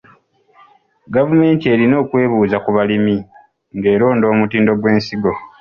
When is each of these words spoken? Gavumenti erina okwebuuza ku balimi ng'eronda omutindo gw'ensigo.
Gavumenti 1.15 1.65
erina 1.73 1.95
okwebuuza 2.03 2.57
ku 2.63 2.69
balimi 2.77 3.15
ng'eronda 3.77 4.25
omutindo 4.33 4.71
gw'ensigo. 4.79 5.33